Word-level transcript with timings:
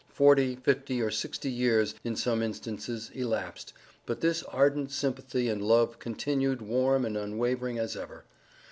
Forty, 0.09 0.55
fifty, 0.55 0.99
or 0.99 1.11
sixty 1.11 1.51
years, 1.51 1.93
in 2.03 2.15
some 2.15 2.41
instances 2.41 3.11
elapsed, 3.13 3.71
but 4.07 4.19
this 4.19 4.41
ardent 4.45 4.91
sympathy 4.91 5.47
and 5.47 5.61
love 5.61 5.99
continued 5.99 6.59
warm 6.59 7.05
and 7.05 7.15
unwavering 7.15 7.77
as 7.77 7.95
ever. 7.95 8.25